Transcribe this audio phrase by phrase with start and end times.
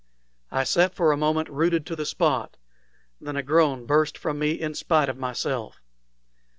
[0.49, 2.57] I sat for a moment rooted to the spot;
[3.21, 5.79] then a groan burst from me in spite of myself.